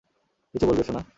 কিছু 0.53 0.65
বলবে, 0.67 0.83
সোনা? 0.83 1.01